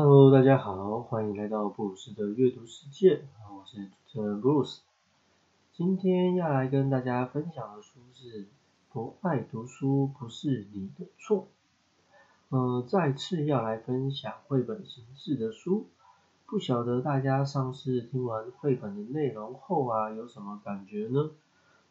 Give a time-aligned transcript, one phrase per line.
[0.00, 4.82] Hello，大家好，欢迎来到布鲁斯的阅读世界，我是主持人布鲁斯。
[5.72, 8.44] 今天要来跟大家分享的书是
[8.92, 11.48] 《不爱读书不是你的错》。
[12.56, 15.88] 呃，再次要来分享绘本形式的书，
[16.46, 21.32] 不晓得大家上次听完绘本的内容后啊，有什么感觉呢？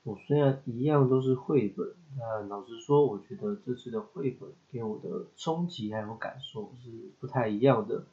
[0.07, 1.85] 我虽然一样都是绘本，
[2.17, 6.89] 但老实说，我觉得这次的绘本给我的冲击还有感受是
[7.19, 8.05] 不太一样的。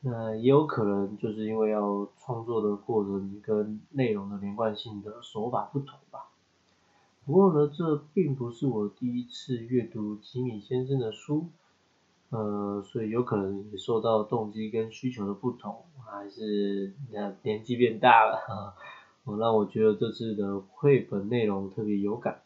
[0.00, 6.30] 那也有可能就是因为要创作的过程跟内容的连贯性的手法不同吧。
[7.24, 11.46] 不过呢，这并不是我第一次阅读吉米先生的书，
[12.30, 16.92] 呃，所以有可能也受到动机跟需求的不同，还是
[17.44, 18.74] 年纪变大了。
[19.24, 22.42] 哦，让我觉得这次的绘本内容特别有感。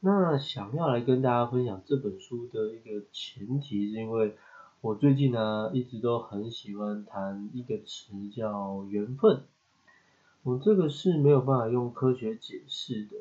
[0.00, 4.36] 那想要来跟大家分享这本书的一个前提，是因为
[4.80, 9.42] 我最近呢一直都很喜欢谈一个词叫缘分。
[10.42, 13.16] 我这个是没有办法用科学解释的，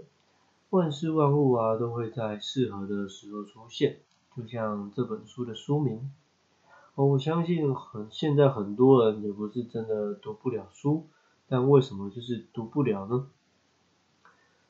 [0.70, 3.98] 万事万物啊都会在适合的时候出现，
[4.38, 6.12] 就像这本书的书名。
[6.96, 11.08] 哦，我相信很现在很多人也不是真的读不了书。
[11.50, 13.28] 但为什么就是读不了呢？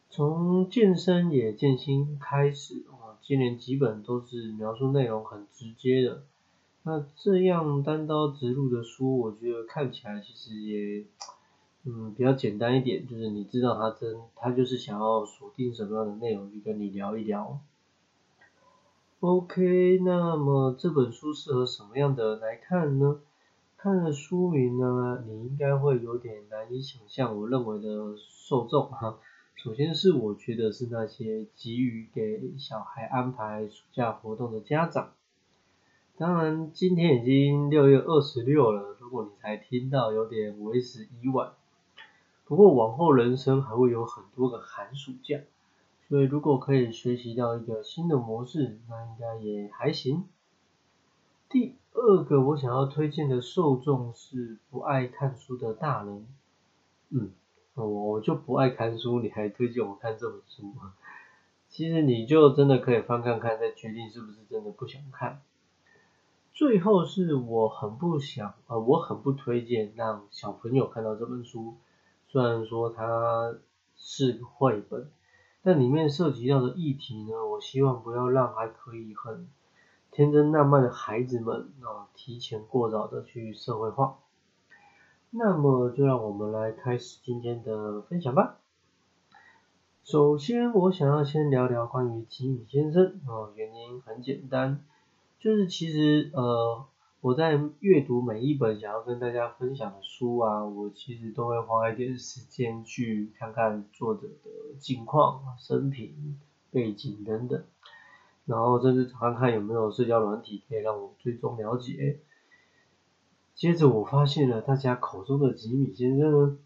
[0.10, 6.24] 从健身也健心开始啊，接连几本都是描述内容很直接的。
[6.84, 11.04] 那这样单刀直入的书，我觉得看起来其实也
[11.84, 17.60] 嗯比较简单一点，就是你知道他真他就是想要锁定什么样的内容去跟你聊一聊。
[19.20, 23.20] OK，那么这本书适合什么样的来看呢？
[23.82, 29.20] 看了书名呢，你应该会有点难以想象我认为的受众哈。
[29.56, 35.14] 首先是我觉得是那些急于给小孩安排暑假活动的家长。
[36.18, 41.54] 当然，今天已经六月二十六了，如果你才听到，有点为时已晚。
[42.44, 45.40] 不过往后人生还会有很多个寒暑假，
[46.10, 50.26] 所以如果可以学习到一个新的模式，那应该也还行。
[51.48, 56.28] 第二个我想要推荐的受众是不爱看书的大人，
[57.10, 57.32] 嗯，
[57.74, 60.94] 我就不爱看书，你还推荐我看这本书吗？
[61.68, 65.42] 其实你就真的可以翻看看，再决定是不是真的不想看。
[66.54, 71.76] 最后是我很不想，呃，我很不推荐让小朋友看到这本书，
[72.28, 73.56] 虽然说它
[73.96, 75.12] 是绘本，
[75.64, 79.48] 但里面涉及到的议题呢，我希望不要让还可以很。
[80.20, 84.18] 天真烂漫的孩子们啊，提前过早的去社会化。
[85.30, 88.58] 那么就让我们来开始今天的分享吧。
[90.04, 94.84] 首先，我想要先聊聊关于吉米先生啊，原因很简单，
[95.40, 96.84] 就是其实呃，
[97.22, 106.38] 我在阅读每一本想要跟大家分享的书啊，我其实都会花一点时间去看看作者的近况、生平、
[106.72, 107.64] 背景等等。
[108.50, 112.18] 然后甚至看看有没有社交软体可以让我追踪了解。
[113.54, 116.58] 接着我发现了大家口中的吉米先生呢，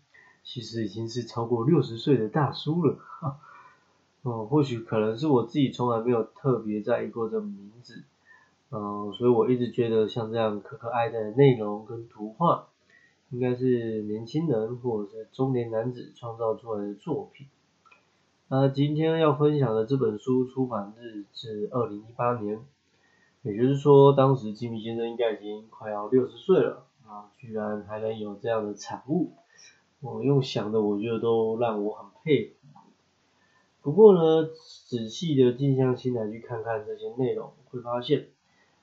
[0.45, 2.97] 其实已经是超过六十岁的大叔了。
[4.21, 8.05] 哦，或许可能是我自己从来没有特别在意过这名字，
[8.71, 12.67] 嗯，所以我一直觉得像这样可可爱的内容跟图画，
[13.31, 17.47] 应该是年轻人或者是中年男子创造出来的作品。
[18.55, 22.59] 那今天要分享的这本书出版日是二零一八年，
[23.41, 29.31] 也就是说，当时吉米先生应该已经快要六十岁了啊，居然还能有这样的产物，
[30.01, 32.77] 我用想的，我觉得都让我很佩服。
[33.81, 34.47] 不过呢，
[34.87, 38.27] 仔细的静下心来去看看这些内容，会发现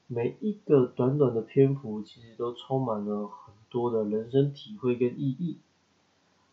[0.09, 5.59] 每一个短短的篇幅，其实都充满了很多的人生体会跟意义。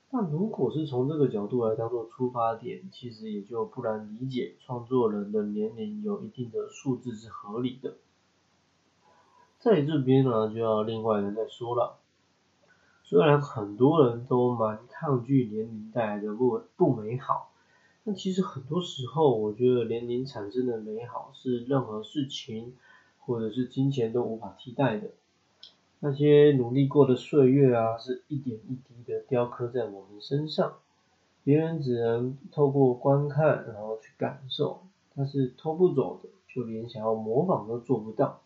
[0.10, 7.98] 那如果是从这个角度来当做出发点，其实也就不难理解创作人的年龄有一定的数字是合理的。
[9.60, 12.00] 在这边呢，就要另外的再说了。
[13.04, 17.52] 虽然很多人都蛮抗拒年龄带来的不不美好，
[18.06, 22.76] 但其实很多时候，我觉得年龄产生的美好是任何事情
[23.20, 25.12] 或者是金钱都无法替代的。
[26.00, 30.74] 那些努力过的岁月啊，是一点一滴的雕刻在我们身上，
[31.44, 34.82] 别人只能透过观看，然后去感受，
[35.16, 38.42] 但是偷不走的，就连想要模仿都做不到。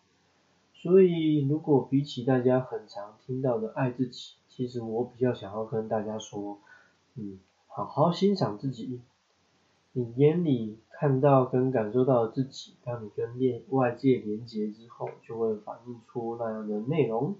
[0.74, 6.58] 所以，如果比起大家很常听到的爱自己，其实我比较想要跟大家说，
[7.16, 7.38] 嗯，
[7.68, 9.00] 好好欣赏自己，
[9.94, 17.36] 你眼里看到跟感受到自己，当你跟外外界连接之后，就会反映出那样的内容。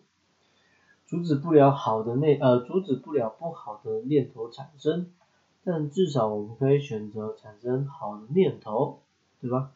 [1.07, 5.11] 阻止不了好的内呃，阻止不了不好的念头产生，
[5.65, 9.01] 但至少我们可以选择产生好的念头，
[9.41, 9.73] 对吧？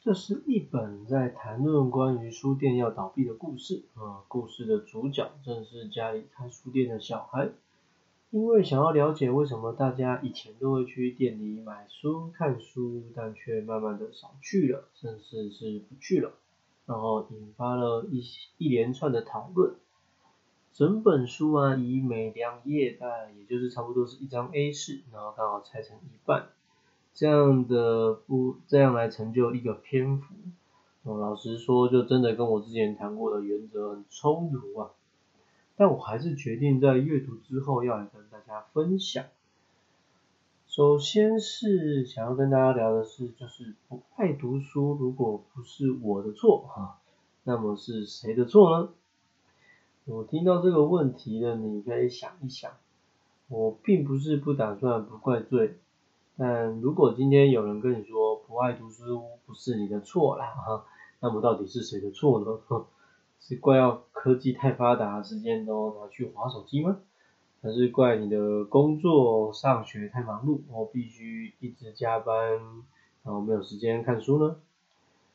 [0.00, 7.50] 这是一本在谈论关于书店要倒闭的故事啊，故事的主角正是家里开书店的小孩。
[8.32, 16.32] 因为想要了解为什么大家以前都会去店里买书、看书，但却慢慢的少去了，甚至是不去了，
[16.86, 18.24] 然后引发了一
[18.56, 19.74] 一连串的讨论。
[20.72, 26.46] 整本书啊，以每两页大概也就是差不多是一张 A 四，然后刚好拆成一半，
[27.12, 30.34] 这样的不这样来成就一个篇幅。
[31.04, 34.90] 老实说，就真的跟我之前谈过的原则很冲突啊。
[35.82, 39.24] 但我还是决定在阅读之后要来跟大家分享。
[40.68, 47.00] 首先是想要跟大家聊的是，就是不爱读书，如果不是我的错哈，
[47.42, 48.90] 那么是谁的错呢？
[50.04, 52.70] 我听到这个问题呢，你可以想一想。
[53.48, 55.80] 我并不是不打算不怪罪，
[56.36, 60.84] 但如果今天有人跟你说不爱读书不是你的错啦哈，
[61.18, 62.60] 那么到底是谁的错呢？
[63.42, 67.00] 是怪要科技太发达，时间都拿去划手机吗？
[67.60, 72.34] 还是怪你的工作上学太忙碌，我必须一直加班，
[73.24, 74.56] 然后没有时间看书呢？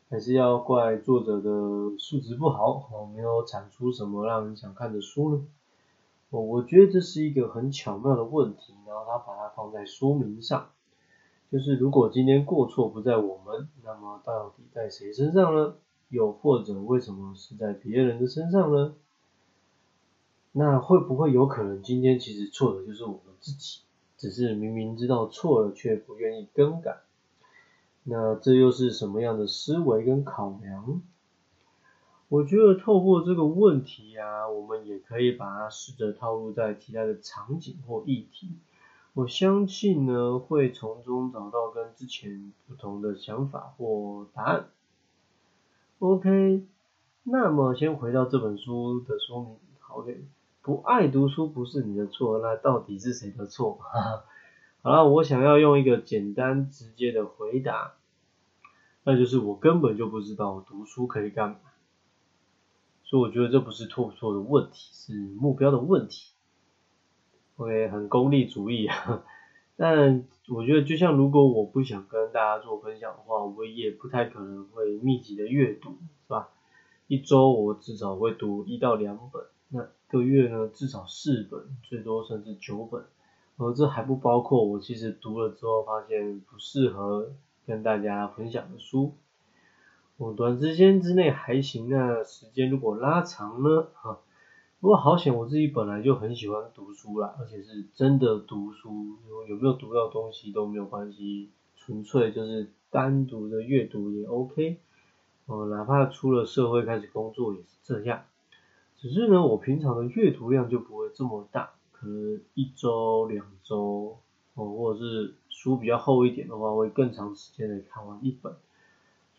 [0.10, 5.46] 还是要怪作者的素质不好，我，没有产出什么让人想看的书呢？
[6.30, 10.70] 我我觉得这是一个很巧妙的问题，然后他把它放在说明上，
[11.52, 15.76] 就是如果今天过错不在我们，那么到底在谁身上呢？
[16.10, 18.96] 又或者为什么是在别人的身上呢？
[20.52, 23.82] 那会不会有可能今天其实错的就是我们自己，
[24.18, 26.98] 只是明明知道错了却不愿意更改？
[28.04, 31.02] 那这又是什么样的思维跟考量？
[32.30, 38.50] 我觉得透过这个问题啊，我们也可以把它试着套入在其他的场景或议题。
[39.14, 44.68] 我相信呢，会从中找到跟之前不同的想法或答案。
[46.00, 46.64] OK，
[47.24, 49.58] 那么先回到这本书的说明。
[49.90, 50.26] OK，
[50.62, 53.80] 不爱读书不是你的错，那到底是谁的错？
[53.82, 54.26] 哈 哈
[54.84, 57.94] 好了，我想要用一个简单直接的回答，
[59.04, 61.58] 那就是我根本就不知道读书可以干嘛。
[63.04, 66.32] 所以我觉得这不是错不错的问题，是目标的问题。
[67.56, 69.24] OK，很功利主义啊。
[69.78, 76.50] 但我觉得，就像如果我不想跟大家做分享的话，我也不太可能会密集的阅读，是吧？
[77.06, 83.06] 一周我至少会读一到两本，那一个月呢，至少四本，最多甚至九本。
[83.58, 87.32] 而这还不包括我其实读了之后发现不适合
[87.66, 89.14] 跟大家分享的书。
[90.18, 93.88] 我短时间之内还行，那时间如果拉长呢？
[93.94, 94.20] 哈。
[94.80, 104.78] 不过好险，我自己本来就很喜欢读书啦，而且是真的读书，有有没有读到东西都没有关系，纯粹就是单独的阅读也 OK，
[105.48, 108.26] 哦，哪怕出了社会开始工作也是这样。
[108.98, 114.20] 只是呢，我平常的阅读量就不会这么大，可能一周、两周，
[114.54, 118.54] 哦，或者是书比较厚一点的话，会更长时间的看完一本。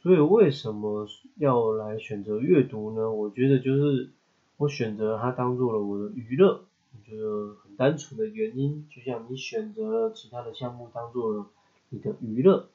[0.02, 1.06] 所以为什么
[1.36, 3.12] 要来选择阅读呢？
[3.12, 4.10] 我觉得就是。
[4.58, 11.46] 我选择它当做了我的娱乐，我觉得很单纯的原因，就像你选择了其他的项目当做了
[11.88, 12.68] 你的娱乐。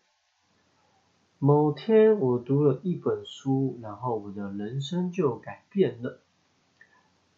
[1.39, 6.21] 某天我读了一本书，然后我的人生就改变了。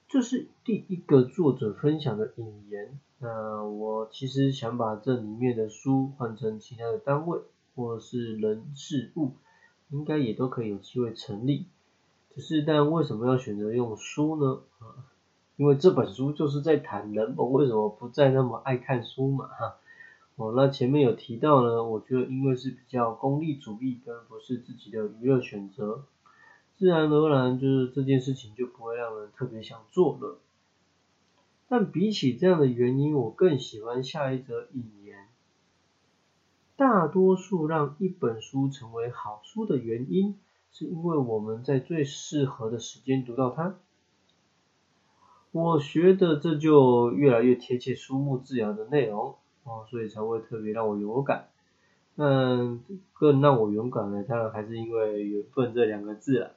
[0.07, 2.99] 这是第一个作者分享的引言。
[3.17, 7.39] 那我其实想把这里面的书换成其他的单位，
[7.73, 9.31] 或是人事物，
[9.89, 11.65] 应该也都可以有机会成立。
[12.35, 14.59] 只是，但为什么要选择用书呢？
[14.79, 15.07] 啊，
[15.55, 19.77] 因为这本书就是在谈人们为什么不再那么爱看书嘛，哈。
[20.35, 26.03] 哦，那前面有提到呢，我觉得因为是比较功利主义，跟不是自己的娱乐选择，
[26.75, 30.37] 自然而然就是这件事情就不会让人特别想做了。
[31.69, 35.29] 但比起这样的原因，我更喜欢下一则引言：
[36.75, 40.35] 大多数让一本书成为好书的原因。
[40.77, 43.75] 是因为我们在最适合的时间读到它，
[45.53, 51.47] 我觉得这就越来越贴切书目字样的内容哦，所以才会特别让我有感。
[52.15, 52.77] 那
[53.13, 56.51] 更让我勇敢的，当然还是因为缘分这两个字了。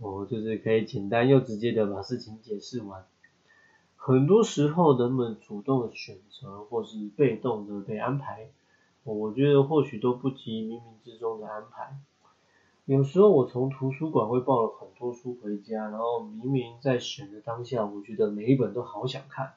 [0.00, 3.04] 我就是可以简单又直接的把事情解释完。
[3.94, 8.48] 很多时候人们主动的选择或是被动的被安排，
[9.04, 11.96] 我觉得或许都不及冥冥之中的安排。
[12.86, 19.54] 有时候我从图书馆会抱了很多书回家，然后明明在选的当下，我觉得每一本都好想看，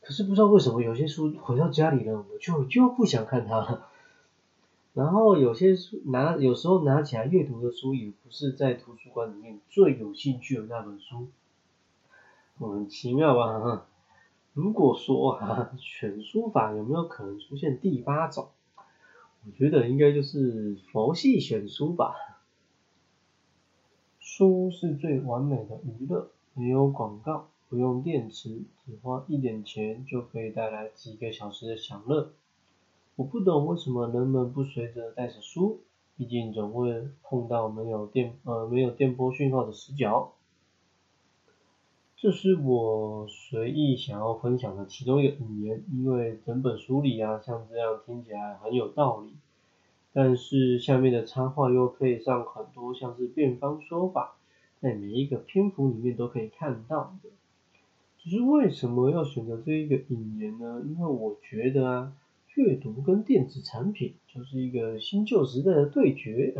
[0.00, 3.88] 可是不知道为什么有些书回到家里了，我就就不想看它了。
[4.94, 11.28] 然后有些书拿有时候拿起来阅读的书，也不是在图书馆里面最有兴趣的那本书，
[12.58, 13.86] 很奇妙吧？
[14.54, 18.48] 如果说啊，选书法有没有可能出现第八种？
[19.44, 22.14] 我觉得应该就是佛系选书吧。
[24.38, 32.30] 书是最完美的娱乐，没有广告，不用电池，只花一点钱就可以带来几个小时的享乐。
[33.16, 35.80] 我不懂为什么人们不随着带着书，
[36.16, 40.32] 毕竟总会碰到没有电呃没有电波讯号的死角。
[42.16, 49.34] 这是我随意想要分享的其中一个语言，因为整本书里啊像这样听起来很有道理，
[50.18, 54.34] 但是下面的插画又配上很多像是辩方说法，
[54.80, 57.30] 在每一个篇幅里面都可以看到的。
[58.18, 60.82] 只是为什么要选择这一个引言呢？
[60.84, 62.12] 因为我觉得啊。
[62.54, 66.56] 阅读跟电子产品就是一个新旧时代的对决，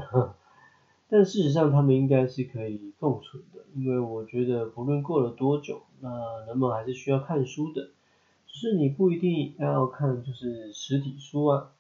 [1.10, 7.90] 但事实上他们应该是可以共存的，因为我觉得不论过了多久，那人们还是需要看书的，
[8.46, 11.72] 只是你不一定要看就是实体书啊，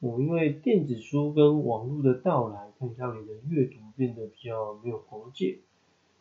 [0.00, 5.58] 我因为电子书跟网络的到来，可以让你的阅读变得比较没有国界，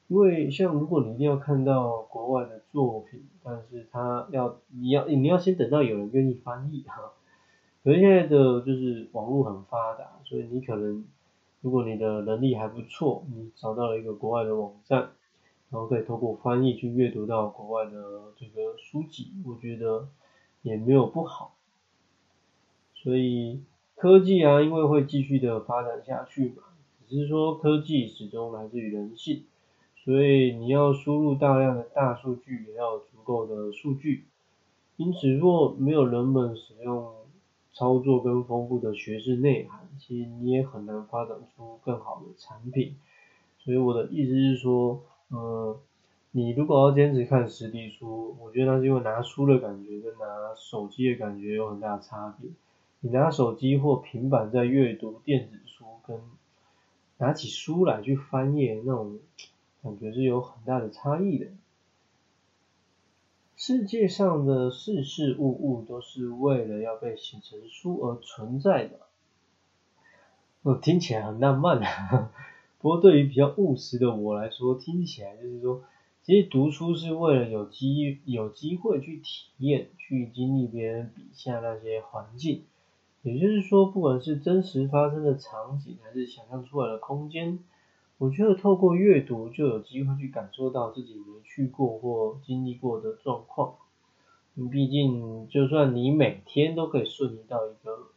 [0.07, 7.11] 因为像如果你一定要看到国外的作品，但是他要你要你要先等到有人愿意翻译哈。
[7.83, 11.05] 可是现在的就是网络很发达，所以你可能
[11.59, 14.99] 如果你的能力还不错，你找到了一个国外的网站，
[15.69, 17.91] 然后可以通过翻译去阅读到国外的
[18.37, 20.07] 这个书籍，我觉得
[20.61, 21.54] 也没有不好。
[23.05, 23.61] 所以
[23.93, 26.63] 科技啊，因为会继续的发展下去嘛，
[27.07, 29.43] 只是说科技始终来自于人性，
[30.03, 34.25] 所以你要输入大量的大数据，也要有足够的数据。
[34.97, 37.13] 因此，若没有人们使用
[37.73, 42.95] 操作跟丰富的学识内涵，其实你也很难发展出更好的产品。
[43.59, 45.77] 所以我的意思是说，呃，
[46.31, 52.49] 你如果要坚持看实体书，我觉得那是因为拿书的感觉跟拿手机的感觉有很大差别。
[53.05, 56.19] 你拿手机或平板在阅读电子书，跟
[57.19, 59.19] 拿起书来去翻页那种
[59.83, 61.45] 感觉是有很大的差异的。
[63.55, 69.01] 世界上的事事物物都是为了要被写成书而存在的。
[70.63, 72.33] 哦，听起来很浪漫啊。
[72.81, 75.83] 不过对于比较务实的我来说，听起来就是说，
[76.23, 82.63] 其实读书是为了有机有机会去体验、去经历别人笔下那些环境。
[83.25, 87.57] 也就是说，不管是真实发生的场景，还是想象出来的空间。
[88.19, 93.77] 我觉得透过阅读就有机会去感受到自己没去过或经历过的状况。
[94.71, 98.09] 毕竟，就算你每天都可以顺利到一个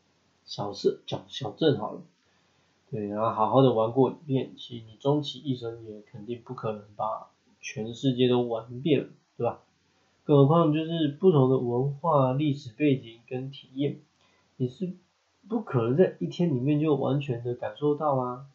[0.44, 2.02] 小镇小小镇好了，
[2.90, 7.30] 对，然后好好的玩过一遍，其实你终其一生也肯定不可能把
[7.62, 9.60] 全世界都玩遍，对吧？
[10.24, 13.98] 更何况就是不同的文化、历史背景跟体验，
[14.60, 14.92] 你是
[15.48, 18.46] 不可能在一天里面就完全的感受到啊。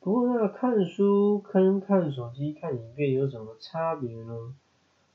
[0.00, 4.54] 不过那看书跟看手机看影片有什么差别呢？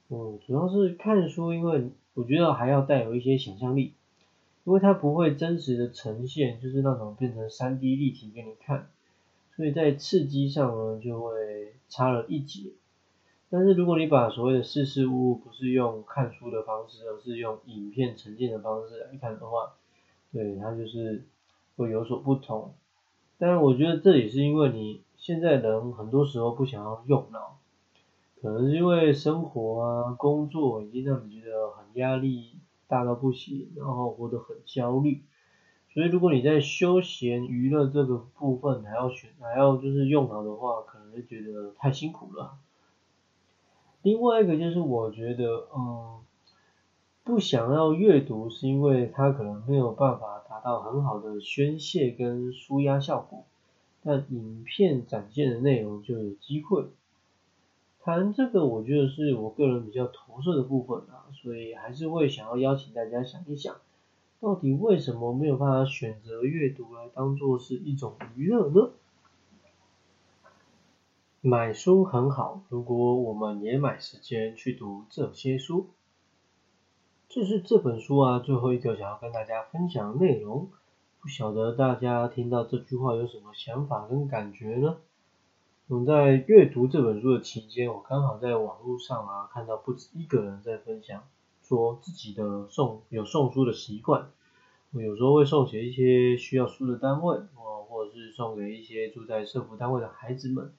[0.10, 3.94] 嗯，主要是看书，因为我觉得还要带有一些想象力，
[4.64, 8.90] 因为它不会真实的呈现，就是那种变成三 D 立体给你看，
[9.56, 12.72] 所以在刺激上呢就会差了一截。
[13.50, 19.74] 但是如果你把所谓的事事物物不是用看书的方式，而是用影片呈现的方式来看的话，
[20.34, 21.24] 对它就是
[21.78, 22.74] 会有所不同。
[23.38, 27.58] 但是我觉得这也是因为你现在人很多时候不想要用脑，
[28.42, 35.24] 可能是因为生活啊、工作已经让你觉得很压力大到不行，然后活得很焦虑，
[35.94, 42.58] 所以如果你在休闲娱乐这个部分还要选还要就是用脑的话，可能会觉得太辛苦了。
[44.02, 46.14] 另外一个就是我觉得，嗯。
[47.24, 53.44] 不想要阅读，是因为他可能没有办法达到很好的宣泄跟舒压效果，
[54.02, 56.86] 但影片展现的内容就有机会。
[58.00, 63.76] 谈这个，我觉得是我个人比较投射的部分啊，所以还是会想要邀请大家想一想，
[64.40, 68.92] 到底为什么没有办法选择阅读来当做是一种娱乐呢？
[71.42, 75.92] 买书很好，如果我们也买时间去读这些书。
[77.30, 80.72] 这是这本书啊最后一个想要跟大家分享的内容。
[81.22, 84.98] 不晓得大家听到这句话有什么想法跟感觉呢？
[85.88, 91.24] 我在阅读这本书的期间，我刚好在网络上啊看到不止一个人在分享，
[91.62, 94.32] 说自己的送有送书的习惯，
[94.92, 100.74] 我有时候会送给一些需要书的单位，哦，或者是送给一些住在社福单位的孩子们，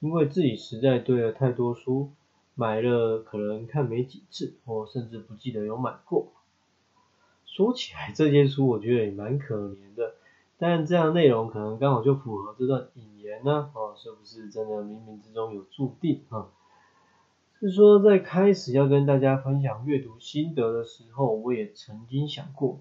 [0.00, 2.10] 因为自己实在堆了太多书，
[2.54, 6.32] 买了可能看没几次，或甚至不记得有买过。
[7.44, 10.14] 说起来，这些书我觉得也蛮可怜的，
[10.56, 16.48] 但这样内容可能刚好就符合这段引言呢，哦，是不是真的冥冥之中有注定啊？
[17.58, 22.80] 是说在开始要跟大家分享阅读心得的时候，我也曾经想过，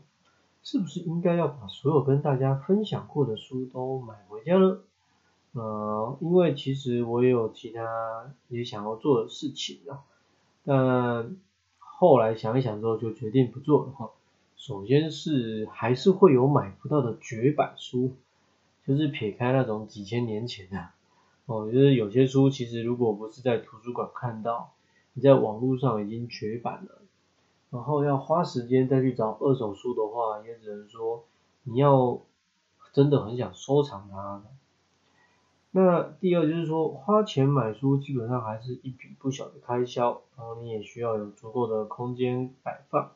[0.63, 4.79] 是不是应该要把所有跟大家分享过的书都买回家呢？
[5.53, 10.03] 呃，因为其实我也有其他也想要做的事情啊，
[10.63, 11.35] 但
[11.79, 14.11] 后来想一想之后就决定不做了哈。
[14.55, 18.11] 首先是还是会有买不到的绝版书，
[18.85, 20.89] 就是撇开那种几千年前的，
[21.47, 24.73] 哦，就是有些书其实如果不是在图书馆看到，
[25.13, 27.01] 你在网络上已经绝版了，
[27.71, 31.23] 然后要花时间再去找二手书的话，也只能说
[31.63, 32.21] 你要
[32.93, 34.43] 真的很想收藏它。
[35.71, 43.11] 那第二就是说花钱买书基本上还是一笔不小的开销，然后你也需要有足够的空间摆放。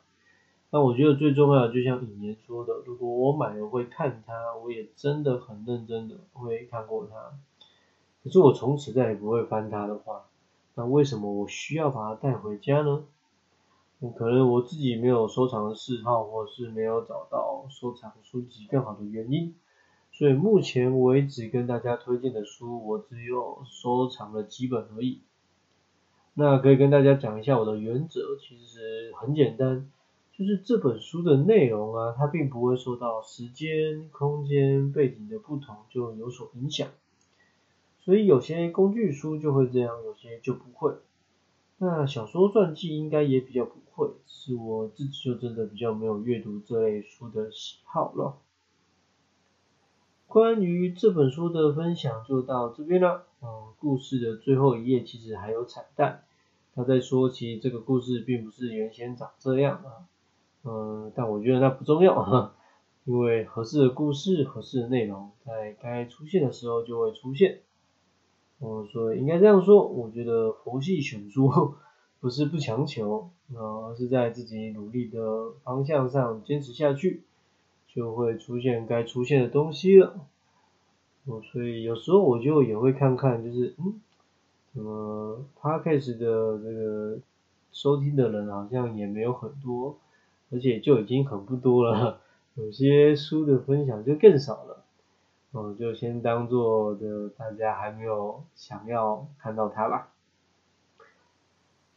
[0.70, 7.32] 那我觉得最重要的，就像尹言说的，如果我买了会看它，我也真的很认真的会看过它。
[8.22, 10.24] 可是我从此再也不会翻它的话，
[10.74, 13.04] 那为什么我需要把它带回家呢？
[14.16, 19.54] 可能我自己没有收藏的嗜好，或是没有找到收藏书籍更好的原因。
[20.16, 25.20] 所以目前为止跟大家推荐的书，我只有收藏了几本而已。
[26.34, 29.90] 那可以跟大家讲一下我的原则，其实很简单。
[30.36, 36.88] 就是这本书的内容啊，它并不会受到时间、空间、背景的不同就有所影响，
[38.00, 40.94] 所以有些工具书就会这样，有些就不会。
[41.78, 48.36] 那小说传记应该也比较不会，是我自己就真的比较没有阅读这类书的喜好了。
[50.34, 53.22] 关于这本书的分享就到这边了。
[53.40, 56.24] 嗯，故事的最后一页其实还有彩蛋，
[56.74, 60.10] 他在说其实这个故事并不是原先长这样啊。
[60.64, 62.52] 嗯，但我觉得那不重要，
[63.04, 67.60] 因为合适的故事、合适的内容，在该出现的时候就会出现。
[68.58, 71.48] 我说应该这样说，我觉得佛系选书
[72.18, 77.22] 不是不强求，而是在自己努力的方向上坚持下去，
[77.94, 80.26] 就会出现该出现的东西了。
[81.26, 84.00] 我所以有时候我就也会看看，就是嗯，
[84.74, 87.18] 怎么 podcast 的这个
[87.72, 89.96] 收听的人好像也没有很多。
[90.50, 92.20] 而且就已经很不多了，
[92.54, 94.84] 有些书的分享就更少了，
[95.50, 100.10] 我，就先当做的大家还没有想要看到它吧。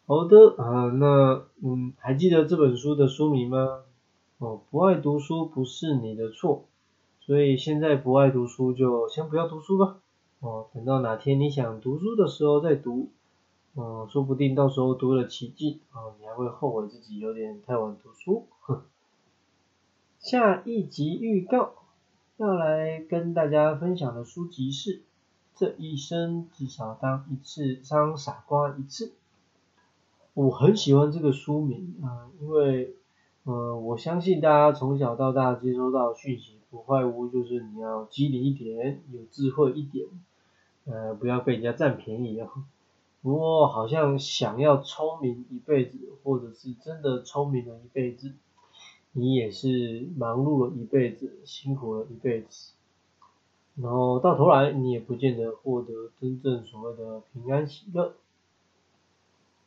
[0.08, 3.82] 好的，啊，那嗯，还记得这本书的书名吗？
[4.40, 6.66] 哦，不爱读书不是你的错，
[7.20, 10.00] 所以现在不爱读书就先不要读书吧，
[10.40, 13.10] 哦，等到哪天你想读书的时候再读。
[13.80, 18.48] 嗯，说不定到时候读了奇迹啊，你还会后悔自己有点太晚读书。
[18.62, 18.82] 哼
[20.20, 21.74] 下一集预告
[22.38, 24.98] 要来跟大家分享的书籍是
[25.56, 29.08] 《这一生至少当一次当傻瓜一次》。
[30.34, 32.96] 我很喜欢这个书名啊，因为
[33.48, 40.06] 呃，我相信大家从小到大接收到讯息不外乎就是你要机灵一点，有智慧一点，
[40.84, 42.50] 呃，不要被人家占便宜哦。
[43.22, 48.34] 不过好像想要聪明一辈子，或者是真的聪明了一辈子，
[49.14, 52.74] 你也是忙碌了一辈子，辛苦了一辈子，
[53.76, 58.14] 然后到头来你也不见得获得真正所谓的平安喜乐。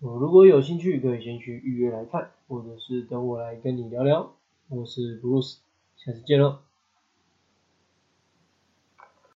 [0.03, 4.33] 我如果有兴趣，可以先去预约来看，或者是等我来跟你聊聊。
[4.71, 5.59] 我是 Bruce，
[5.95, 6.70] 下次见喽。